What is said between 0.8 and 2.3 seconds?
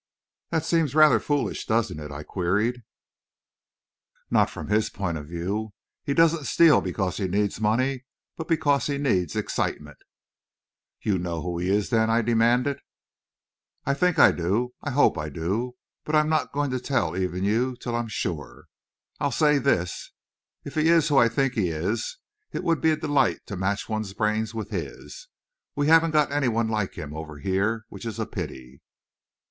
rather foolish, doesn't it?" I